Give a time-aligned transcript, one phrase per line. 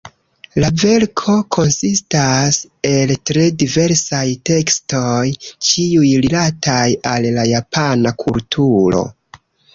[0.61, 2.57] La verko konsistas
[2.91, 5.29] el tre diversaj tekstoj,
[5.69, 9.07] ĉiuj rilataj al la Japana kulturo.